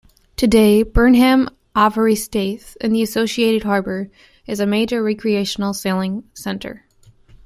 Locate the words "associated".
3.03-3.61